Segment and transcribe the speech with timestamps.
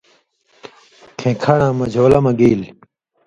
[1.19, 2.73] کھیں کھڑاں مجھولہ مہ گیلیۡ